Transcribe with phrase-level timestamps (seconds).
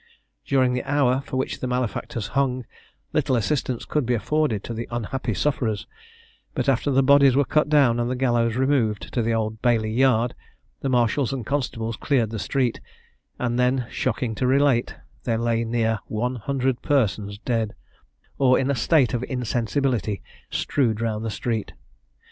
[0.47, 2.65] During the hour for which the malefactors hung,
[3.13, 5.85] little assistance could be afforded to the unhappy sufferers;
[6.55, 9.91] but after the bodies were cut down, and the gallows removed to the Old Bailey
[9.91, 10.33] yard,
[10.79, 12.79] the marshals and constables cleared the street,
[13.37, 14.95] and then, shocking to relate,
[15.25, 17.75] there lay near one hundred persons dead,
[18.39, 21.73] or in a state of insensibility, strewed round the street.